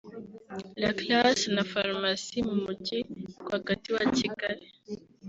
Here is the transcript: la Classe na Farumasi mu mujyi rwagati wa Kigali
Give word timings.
la 0.81 0.91
Classe 0.99 1.45
na 1.55 1.63
Farumasi 1.71 2.37
mu 2.47 2.55
mujyi 2.63 2.99
rwagati 3.41 3.89
wa 3.95 4.03
Kigali 4.17 4.65